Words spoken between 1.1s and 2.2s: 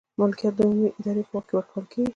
په واک کې ورکول کیږي.